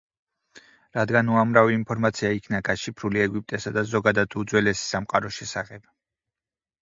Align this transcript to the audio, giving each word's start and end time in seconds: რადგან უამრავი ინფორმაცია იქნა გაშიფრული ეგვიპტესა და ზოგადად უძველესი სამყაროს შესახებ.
რადგან 0.99 1.27
უამრავი 1.33 1.75
ინფორმაცია 1.79 2.31
იქნა 2.37 2.61
გაშიფრული 2.69 3.21
ეგვიპტესა 3.25 3.73
და 3.75 3.83
ზოგადად 3.91 4.37
უძველესი 4.43 4.87
სამყაროს 4.95 5.39
შესახებ. 5.43 5.85